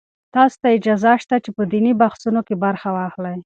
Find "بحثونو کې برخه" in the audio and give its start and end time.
2.01-2.89